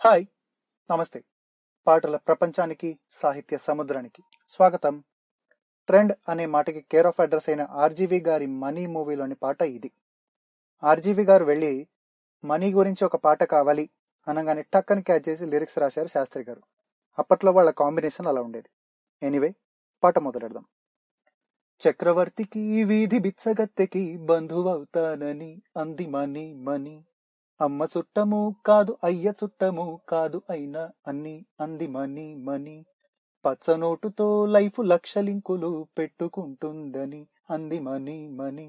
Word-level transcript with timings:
Hi 0.00 0.26
నమస్తే. 0.90 1.24
పాటల 1.86 2.16
ప్రపంచానికి 2.16 2.98
సాహిత్య 3.12 3.58
సముద్రానికి 3.58 4.22
స్వాగతం. 4.48 5.04
ట్రెండ్ 5.86 6.12
అనే 6.28 6.46
మాటకి 6.46 6.80
కేర్ 6.80 7.06
ఆఫ్ 7.06 7.20
అడ్రస్ 7.20 7.48
అయిన 7.48 7.66
ఆర్జీవి 7.70 8.20
గారి 8.20 8.46
మనీ 8.46 8.86
మూవీలోని 8.86 9.34
పాట 9.34 9.62
ఇది. 9.62 9.90
ఆర్జీవి 10.84 11.22
గారు 11.22 11.44
వెళ్ళి 11.44 11.88
మనీ 12.44 12.72
గురించి 12.72 13.04
ఒక 13.04 13.16
పాట 13.16 13.42
కావాలి 13.42 13.90
అనగానే 14.28 14.62
టక్కని 14.62 15.02
క్యాచ్ 15.02 15.28
చేసి 15.28 15.46
లిరిక్స్ 15.46 15.78
రాశారు 15.78 16.06
శాస్త్రి 16.06 16.44
గారు. 16.44 16.62
అప్పట్లో 17.18 17.52
వాళ్ళ 17.52 17.70
కాంబినేషన్ 17.70 18.26
అలా 18.26 18.42
ఉండేది. 18.42 18.68
ఎనీవే 19.26 19.54
పాట 20.02 20.18
మొదలెడదాం. 20.18 20.64
చక్రవర్తికి 21.80 22.84
వీధి 22.84 23.18
బిచ్చగత్తెకి 23.18 24.16
బంధువవుతానని 24.16 25.62
అంది 25.76 26.06
మనీ 26.06 26.52
మనీ. 26.52 27.04
అమ్మ 27.60 27.86
చుట్టము 27.92 28.40
కాదు 28.66 28.92
అయ్య 29.04 29.28
చుట్టము 29.38 29.86
కాదు 30.08 30.38
అయినా 30.50 30.82
అన్ని 31.06 31.34
అంది 31.60 31.86
మనీ 31.88 32.26
మనీ 32.42 32.76
పచ్చనోటుతో 33.44 34.28
లైఫ్ 34.46 34.78
లక్షలింకులు 34.86 35.70
పెట్టుకుంటుందని 35.98 37.22
అంది 37.50 37.78
మనీ 37.80 38.18
మనీ 38.34 38.68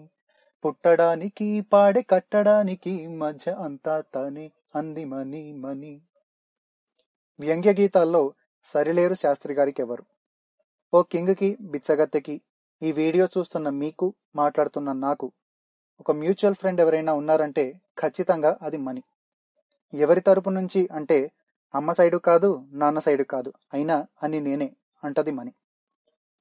పుట్టడానికి 0.64 1.48
పాడే 1.72 2.02
కట్టడానికి 2.10 2.94
మధ్య 3.16 3.52
అంతా 3.62 3.96
తానే 4.14 4.46
అంది 4.76 5.04
మనీ 5.06 5.44
మనీ 5.58 5.94
వ్యంగ్య 7.40 7.74
గీతాల్లో 7.74 8.24
సరిలేరు 8.66 9.16
శాస్త్రి 9.16 9.54
గారికి 9.54 9.82
ఎవరు 9.82 10.04
ఓ 10.94 11.02
కింగ్కి 11.12 11.50
బిచ్చగత్తెకి 11.68 12.36
ఈ 12.82 12.92
వీడియో 12.92 13.26
చూస్తున్న 13.28 13.68
మీకు 13.78 14.08
మాట్లాడుతున్న 14.36 14.90
నాకు 15.00 15.28
ఒక 16.00 16.12
మ్యూచువల్ 16.16 16.56
ఫ్రెండ్ 16.56 16.82
ఎవరైనా 16.82 17.14
ఉన్నారంటే 17.14 17.64
ఖచ్చితంగా 18.04 18.58
అది 18.62 18.78
మనీ. 18.78 19.04
ఎవరి 19.94 20.22
తరపు 20.22 20.50
నుంచి 20.50 20.90
అంటే 20.92 21.32
అమ్మ 21.76 21.92
సైడు 21.92 22.18
కాదు 22.18 22.68
నాన్న 22.72 23.00
సైడు 23.00 23.24
కాదు. 23.24 23.54
అయినా 23.74 24.08
అని 24.24 24.40
నేనే 24.40 24.76
అంటది 25.04 25.32
మనీ. 25.32 25.54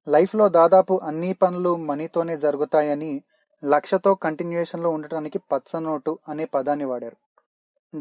లైఫ్లో 0.07 0.49
దాదాపు 0.49 0.99
అన్ని 1.03 1.33
పనులు 1.33 1.75
మనీతోనే 1.75 2.37
జరుగుతాయని 2.37 3.23
లక్షతో 3.63 4.15
కంటిన్యూషన్లో 4.15 4.89
ఉండటానికి 4.89 5.39
పచ్చనోటు 5.39 6.19
అనే 6.29 6.45
పదాన్ని 6.45 6.85
వాడారు. 6.85 7.17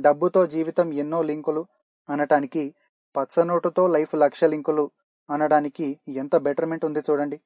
డబ్బుతో 0.01 0.47
జీవితం 0.47 0.93
ఎన్నో 0.93 1.23
లింకులు 1.23 1.67
అనటానికి 2.11 2.75
పచ్చనోటుతో 3.17 3.87
లైఫ్ 3.87 4.15
లక్ష 4.15 4.45
లింకులు 4.45 4.91
అనడానికి 5.31 5.99
ఎంత 6.09 6.37
బెటర్మెంట్ 6.37 6.85
ఉంది 6.85 6.99
చూడండి. 7.11 7.41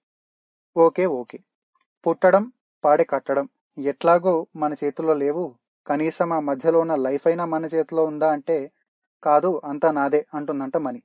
Okay 0.76 1.06
okay. 1.06 1.38
పుట్టడం 2.06 2.52
పాడే 2.84 3.04
కట్టడం 3.04 3.48
ఎట్లాగో 3.78 4.46
మన 4.56 4.74
చేతుల్లో 4.84 5.14
లేవు. 5.14 5.54
కనీసం 5.86 6.32
ఆ 6.32 6.40
మధ్యలో 6.40 6.80
ఉన్న 6.80 6.94
లైఫ్ 6.94 7.26
అయినా 7.26 7.44
మన 7.44 7.64
చేతిలో 7.64 8.04
ఉందా 8.04 8.30
అంటే 8.30 8.70
కాదు 9.22 9.60
అంతా 9.64 9.90
నాదే 9.90 10.26
అంటుందంట 10.34 10.76
మణి. 10.76 11.02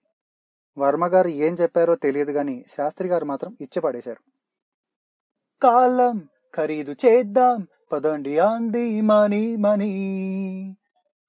వర్మ 0.77 1.07
గారు 1.07 1.27
ఏం 1.27 1.53
చెప్పారో 1.53 1.95
తెలియదు 1.95 2.31
గాని 2.31 2.65
శాస్త్రి 2.69 3.07
గారు 3.09 3.25
మాత్రం 3.25 3.57
ఇచ్చి 3.61 3.79
పడేశారు. 3.81 4.21
కాలం 5.61 6.29
ఖరీదు 6.55 6.95
చేద్దాం 7.05 7.67
పదండి 7.91 8.39
ఆంది 8.39 9.01
మనీ 9.01 9.55
మనీ 9.55 9.91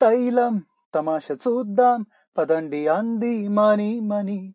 తైలం 0.00 0.64
తమాష 0.94 1.30
చూద్దాం 1.32 2.06
పదండి 2.38 2.88
అంది 2.88 3.48
మనీ 3.48 4.00
మనీ 4.00 4.54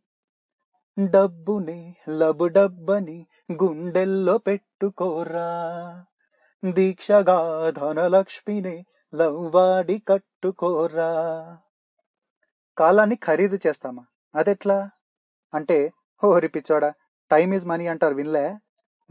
డబ్బుని 1.09 1.95
లబు 2.09 2.45
డబ్బని 2.45 3.27
గుండెల్లో 3.51 4.37
పెట్టుకోరా. 4.37 5.49
దీక్షగా 6.71 7.69
ధనలక్ష్మిని 7.69 8.85
లవ్వాడి 9.15 9.99
కట్టుకోరా 9.99 11.57
కాలాన్ని 12.77 13.15
ఖరీదు 13.15 13.59
చేస్తామా? 13.67 14.05
అదెట్లా? 14.35 14.89
అంటే 15.53 15.91
హోరి 16.23 16.47
పిచ్చోడా 16.47 16.93
టైం 17.31 17.53
ఈజ్ 17.53 17.67
మనీ 17.67 17.87
అంటారు 17.87 18.15
వినలే. 18.15 18.57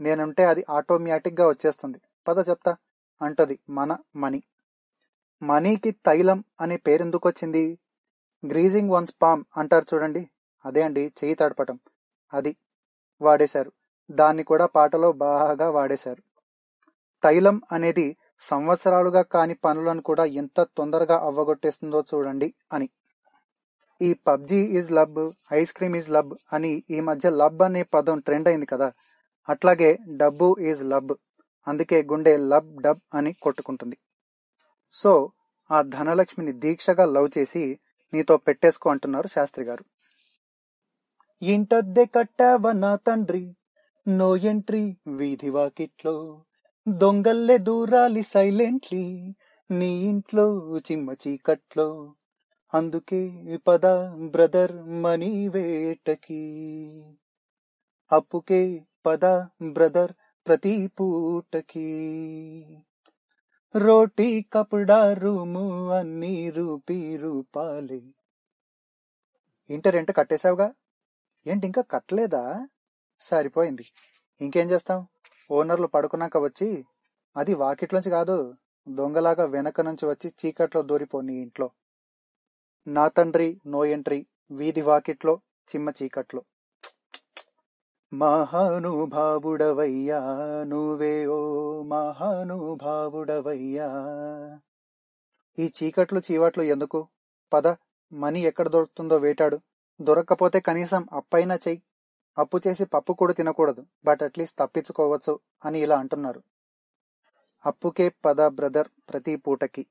నేనుంటే 0.01 0.45
అది 0.45 0.65
ఆటోమేటిక్గా 0.69 1.47
వచ్చేస్తుంది. 1.47 2.01
పద 2.27 2.49
చెప్తా. 2.49 2.75
అంటది 3.21 3.59
మన 3.69 3.97
మనీ. 4.15 4.43
మనీకి 5.43 5.91
తైలం 5.91 6.43
అనే 6.61 6.77
పేరెందుకు 6.77 7.29
వచ్చింది 7.29 7.79
గ్రీజింగ్ 8.45 8.89
వన్స్ 8.89 9.13
పామ్ 9.21 9.43
అంటారు 9.57 9.85
చూడండి. 9.93 10.29
అదే 10.65 10.81
అండి 10.81 11.13
చేయి 11.23 11.35
తడపటం. 11.35 11.79
అది 12.33 12.55
వాడేశారు. 13.21 13.71
దాన్ని 14.11 14.43
కూడా 14.43 14.65
పాటలో 14.65 15.11
బాగా 15.11 15.69
వాడేశారు. 15.69 16.32
తైలం 17.23 17.57
అనేది 17.71 18.07
సంవత్సరాలుగా 18.41 19.21
కాని 19.33 19.55
పనులను 19.65 20.01
కూడా 20.01 20.25
ఎంత 20.41 20.61
తొందరగా 20.77 21.17
అవ్వగొట్టేస్తుందో 21.27 22.03
చూడండి 22.13 22.53
అని. 22.73 22.87
ఈ 24.01 24.09
PUBG 24.27 24.59
is 24.77 24.91
love 24.91 25.19
ice 25.53 25.73
cream 25.73 25.95
is 25.95 26.09
love 26.09 26.33
అని 26.53 26.71
ఈ 26.89 26.99
మధ్య 26.99 27.29
లబ్ 27.29 27.61
అనే 27.61 27.83
పదం 27.83 28.19
ట్రెండ్ 28.19 28.47
అయింది 28.47 28.65
కదా. 28.65 28.87
అట్లాగే 29.49 29.91
డబ్బు 30.21 30.47
ఈజ్ 30.69 30.83
లబ్ 30.83 31.13
అందుకే 31.67 31.97
గుండె 32.03 32.37
లబ్ 32.51 32.71
డబ్ 32.81 33.01
అని 33.13 33.33
కొట్టుకుంటుంది. 33.33 33.97
సో 34.93 35.11
ఆ 35.71 35.81
ధనలక్ష్మిని 35.95 36.53
దీక్షగా 36.63 37.05
లవ్ 37.05 37.29
చేసి 37.37 37.63
నీతో 38.13 38.37
పెట్టేసుకో 38.37 38.87
అంటున్నారు 38.89 39.27
శాస్త్రి 39.27 39.63
గారు. 39.65 39.83
ఇంటద్దె 41.41 42.05
కట్టావ 42.05 42.71
నా 42.71 42.95
తండ్రి? 42.95 43.45
నో 44.07 44.35
ఎంట్రీ 44.51 44.83
వీధి 45.07 45.49
వాకిట్లో. 45.49 46.15
దొంగల్లే 46.87 47.57
దూరాలి 47.57 48.23
సైలెంట్లీ 48.23 49.35
నీ 49.71 50.09
ఇంట్లో 50.09 50.77
చిమ్మ 50.77 51.13
చీకట్లో. 51.13 52.15
అందుకే 52.73 53.57
పద 53.67 53.85
బ్రదర్ 54.31 54.75
మనీ 54.87 55.47
వేటకి. 55.47 56.43
అప్పుకే 58.11 58.85
పద 59.05 59.25
బ్రదర్ 59.61 60.11
ప్రతి 60.47 60.87
పూటకి. 60.87 61.87
రోటీ 63.75 64.41
కపడా 64.41 65.13
రూము 65.13 65.89
అన్ని 65.89 66.49
రూపీ 66.49 67.17
రూపాలే. 67.17 68.01
ఏంట 69.71 69.87
రెంట్ 69.87 70.11
కట్టేశావుగా? 70.17 70.73
ఏంటి 71.47 71.65
ఇంకా 71.67 71.81
కట్టలేదా? 71.81 72.67
సరిపోయింది. 73.19 73.85
ఇంకేం 74.41 74.69
చేస్తాం? 74.69 75.07
ఓనర్లు 75.51 75.87
పడుకున్నాక 75.87 76.37
వచ్చి 76.37 76.85
అది 77.37 77.53
వాకిట్లోంచి 77.53 78.11
కాదు 78.11 78.55
దొంగలాగా 78.89 79.45
వెనక 79.45 79.81
నుంచి 79.81 80.05
వచ్చి 80.05 80.33
చీకట్లో 80.45 80.81
దూరిపో 80.81 81.21
నీ 81.21 81.33
ఇంట్లో. 81.33 81.71
నా 82.87 83.07
తండ్రి 83.07 83.61
నో 83.67 83.85
ఎంట్రీ 83.85 84.25
వీధి 84.51 84.81
వాకిట్లో 84.81 85.39
చిమ్మ 85.69 85.93
చీకట్లో. 86.03 86.43
మహానుభావుడవయ్యా 88.13 90.21
నువ్వే 90.63 91.25
ఓ 91.25 91.83
మహానుభావుడవయ్యా. 91.83 93.89
ఈ 95.59 95.71
చీకట్లు 95.83 96.21
చీవాట్లు 96.31 96.63
ఎందుకు? 96.63 97.07
పద 97.53 97.75
మనీ 98.13 98.39
ఎక్కడ 98.39 98.67
దొరుకుతుందో 98.67 99.17
వేటాడు. 99.17 99.59
దొరక్కపోతే 100.01 100.59
కనీసం 100.59 101.07
అప్పైనా 101.13 101.55
చెయ్యి. 101.55 101.81
అప్పు 102.37 102.61
చేసి 102.67 102.85
పప్పు 102.85 103.13
కూడా 103.13 103.33
తినకూడదు 103.33 103.85
బట్ 104.05 104.23
అట్లీస్ట్ 104.23 104.59
తప్పించుకోవచ్చు 104.59 105.39
అని 105.65 105.79
ఇలా 105.79 105.97
అంటున్నారు. 105.97 106.43
అప్పుకే 107.65 108.09
పద 108.09 108.41
బ్రదర్ 108.41 108.87
ప్రతి 109.09 109.35
పూటకి. 109.35 109.87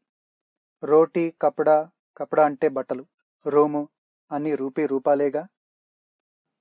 రోటీ 0.84 1.31
కపడా 1.31 1.91
కపడా 2.16 2.44
అంటే 2.44 2.69
బట్టలు 2.69 3.06
రూము 3.47 3.88
అన్ని 4.32 4.56
రూపీ 4.56 4.86
రూపాలేగా? 4.86 5.48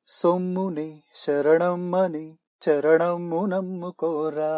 సొమ్ముని 0.08 1.04
శరణమ్మని 1.16 2.40
చరణము 2.70 3.46
నమ్ముకోరా. 3.46 4.52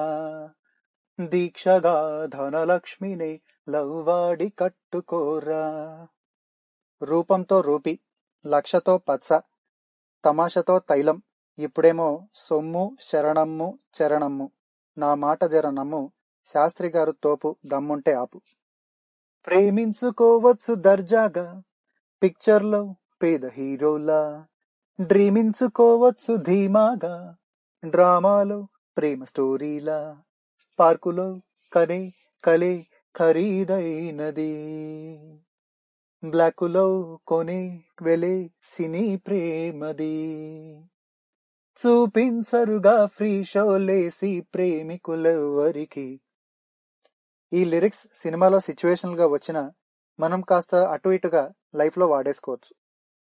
దీక్షగా 1.21 2.25
ధనలక్ష్మిని 2.25 3.41
లవ్వాడి 3.69 4.49
కట్టుకోరా. 4.49 5.63
రూపంతో 7.03 7.61
రూపి 7.61 7.99
లక్షతో 8.47 8.97
పచ్చ. 8.97 9.39
తమాషతో 10.25 10.79
తైలం 10.79 11.21
ఇప్పుడేమో 11.59 12.27
సొమ్ము 12.35 12.97
శరణమ్ము 13.01 13.79
చరణమ్ము. 14.01 14.51
నా 14.97 15.15
మాట 15.15 15.45
జర 15.45 15.69
నమ్ము 15.69 16.11
తోపు 17.23 17.55
దమ్ముంటే 17.65 18.13
ఆపు. 18.13 18.41
ప్రేమించుకోవచ్చు 19.45 20.75
దర్జాగా 20.75 21.63
పిక్చర్లో 22.23 22.95
పేద 23.23 23.45
హీరోలా. 23.45 24.45
డ్రీమించుకోవచ్చు 25.01 26.35
ధీమాగా 26.35 27.35
డ్రామాలో 27.85 28.67
ప్రేమ 28.97 29.23
స్టోరీలా. 29.23 30.17
పార్కులో 30.79 31.35
కనే 31.73 32.11
కలే 32.43 32.83
ఖరీదైనది. 33.17 34.49
బ్లాకులో 36.25 37.19
కొనే 37.27 37.83
వెలే 38.01 38.51
సినీ 38.63 39.15
ప్రేమది. 39.15 40.13
చూపించరుగా 41.77 43.05
ఫ్రీ 43.05 43.43
షోలేసి 43.43 44.41
ప్రేమికులెవరికి. 44.41 46.21
ఈ 47.53 47.65
లిరిక్స్ 47.65 48.07
సినిమాలో 48.15 48.59
సిచ్యువేషనల్గా 48.59 49.27
వచ్చిన 49.27 49.71
మనం 50.19 50.41
కాస్త 50.41 50.75
అటు 50.75 51.09
ఇటుగా 51.09 51.53
లైఫ్లో 51.75 52.07
వాడేసుకోవచ్చు. 52.07 52.75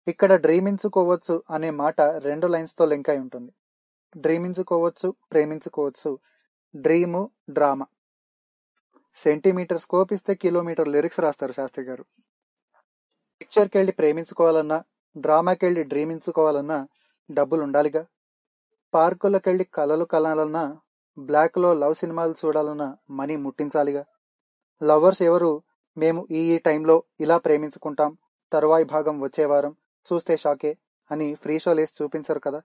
ఇక్కడ 0.07 0.35
డ్రీమించుకోవచ్చు 0.35 1.43
అనే 1.49 1.69
మాట 1.69 2.01
రెండు 2.01 2.47
లైన్స్తో 2.47 2.85
లింక్ 2.85 3.09
అయి 3.09 3.19
ఉంటుంది. 3.19 3.51
డ్రీమించుకోవచ్చు 4.17 5.13
ప్రేమించుకోవచ్చు 5.31 6.19
డ్రీము 6.75 7.29
డ్రామా. 7.49 7.85
సెంటీమీటర్ 9.15 9.79
స్కోప్ 9.79 10.13
ఇస్తే 10.13 10.35
కిలోమీటర్ 10.35 10.87
లిరిక్స్ 10.87 11.19
రాస్తారు 11.19 11.51
శాస్త్రి 11.51 11.85
గారు. 11.85 12.05
పిక్చర్కి 13.41 13.77
వెళ్ళి 13.77 13.91
ప్రేమించుకోవాలన్నా 13.91 14.83
డ్రామాకి 15.17 15.65
వెళ్ళి 15.65 15.83
డ్రీమించుకోవాలన్నా 15.83 16.87
డబ్బులు 17.31 17.61
ఉండాలిగా 17.61 18.05
పార్కులకు 18.93 19.49
వెళ్ళి 19.49 19.63
కలలు 19.63 20.05
కలాలన్నా 20.05 20.63
బ్లాక్లో 21.19 21.73
లవ్ 21.73 21.95
సినిమాలు 21.95 22.35
చూడాలన్నా 22.45 22.97
మనీ 23.09 23.35
ముట్టించాలిగా. 23.35 24.03
లవర్స్ 24.83 25.21
ఎవరు? 25.21 25.51
మేము 25.97 26.27
ఈ 26.31 26.41
ఈ 26.55 26.57
టైంలో 26.57 27.03
ఇలా 27.19 27.37
ప్రేమించుకుంటాం 27.37 28.17
తరువాయి 28.53 28.85
భాగం 28.85 29.19
వచ్చే 29.21 29.45
వారం 29.45 29.75
చూస్తే 30.07 30.37
షాకే 30.37 30.77
అని 31.11 31.35
ఫ్రీ 31.35 31.59
షో 31.59 31.73
లేసి 31.73 31.93
చూపించరు 32.03 32.39
కదా. 32.39 32.61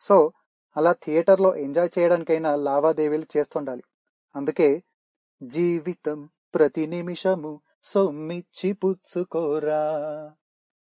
సో 0.00 0.32
అలా 0.76 0.92
థియేటర్లో 0.92 1.56
ఎంజాయ్ 1.56 1.90
చేయడానికైనా 1.98 2.56
లావాదేవీలు 2.56 3.26
చేస్తుండాలి. 3.36 3.84
అందుకే 4.36 4.82
జీవితం 5.42 6.28
ప్రతి 6.54 6.86
నిమిషము 6.86 7.60
సొమ్మిచ్చి 7.84 8.72
పుచ్చుకోరా 8.72 9.82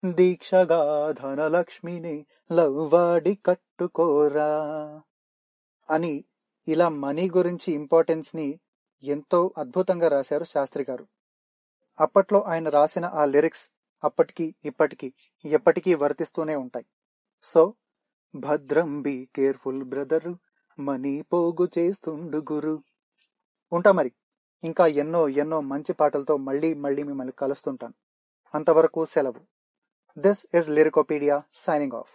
దీక్షగా 0.05 1.11
ధనలక్ష్మిని 1.11 2.25
లవ్వాడి 2.51 3.35
కట్టుకోరా. 3.35 4.63
అని 5.89 6.25
ఇలా 6.67 6.89
మనీ 6.89 7.29
గురించి 7.29 7.73
ఇంపార్టెన్స్ని 7.73 8.59
ఎంతో 9.03 9.53
అద్భుతంగా 9.57 10.07
రాశారు 10.07 10.43
శాస్త్రి 10.43 10.85
గారు. 10.89 11.07
అప్పట్లో 11.99 12.41
ఆయన 12.41 12.69
రాసిన 12.69 13.05
ఆ 13.05 13.25
లిరిక్స్ 13.25 13.69
అప్పటికి 14.03 14.55
ఇప్పటికీ 14.65 15.13
ఎప్పటికీ 15.45 15.95
వర్తిస్తూనే 15.95 16.55
ఉంటాయి. 16.55 16.85
సో 17.43 17.73
భద్రం 18.35 19.01
బి 19.01 19.29
కేర్ఫుల్ 19.35 19.83
బ్రదరు 19.83 20.37
మనీ 20.79 21.21
పోగు 21.21 21.69
చేస్తుండు 21.77 22.37
గురు. 22.53 22.83
ఉంటా 23.73 23.91
మరి. 23.91 24.11
ఇంకా 24.63 24.87
ఎన్నో 24.87 25.29
ఎన్నో 25.29 25.61
మంచి 25.61 25.93
పాటలతో 25.93 26.37
మళ్ళీ 26.37 26.73
మళ్ళీ 26.73 27.03
మిమ్మల్ని 27.03 27.31
కలుస్తుంటాను. 27.39 27.93
అంతవరకు 28.53 29.05
సెలవు. 29.05 29.41
This 30.17 30.47
is 30.53 30.69
Lyricopedia 30.69 31.43
signing 31.53 31.93
off 31.93 32.13